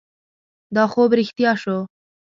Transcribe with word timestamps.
دا 0.75 0.83
خوب 0.91 1.09
رښتیا 1.19 1.51
شو. 1.61 1.77